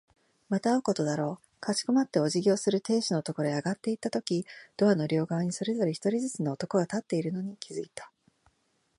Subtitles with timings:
[0.49, 1.59] また会うことだろう。
[1.59, 8.11] かしこまってお辞儀をする亭主のところへ上がっていったとき、ドアの両側にそれぞれ一人ずつの男が立っているのに気づいた。